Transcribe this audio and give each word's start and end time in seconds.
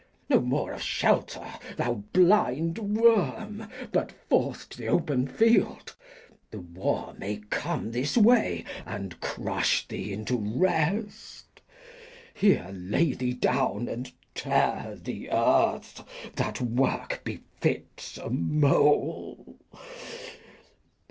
No 0.29 0.41
more 0.41 0.71
of 0.73 0.81
Shelter, 0.81 1.45
thou 1.77 2.01
blind 2.11 2.79
Worm, 2.79 3.67
but 3.91 4.11
forth 4.29 4.67
To 4.69 4.77
th' 4.79 4.89
open 4.89 5.27
Field, 5.27 5.93
the 6.49 6.57
War 6.61 7.13
may 7.19 7.43
come 7.51 7.91
this 7.91 8.17
Way, 8.17 8.65
And 8.87 9.19
crush 9.19 9.87
thee 9.87 10.11
into 10.11 10.37
Rest. 10.37 11.61
Here 12.33 12.71
lay 12.73 13.13
thee 13.13 13.33
down, 13.33 13.87
And 13.87 14.11
tear 14.33 14.97
the 14.99 15.29
Earth, 15.29 16.03
that 16.35 16.59
Work 16.59 17.21
befits 17.23 18.17
a 18.17 18.31
Mole. 18.31 19.59